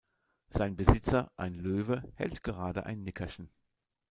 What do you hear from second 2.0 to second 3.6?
hält gerade ein Nickerchen.